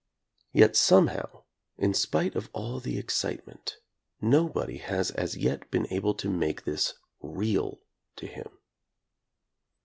Yet 0.51 0.75
somehow, 0.75 1.43
in 1.77 1.93
spite 1.93 2.33
of 2.35 2.49
all 2.53 2.79
the 2.79 2.97
excitement, 2.97 3.77
nobody 4.19 4.77
has 4.77 5.11
as 5.11 5.37
yet 5.37 5.69
been 5.69 5.85
able 5.93 6.15
to 6.15 6.27
make 6.27 6.65
this 6.65 6.95
real 7.21 7.81
to 8.15 8.25
him. 8.25 8.49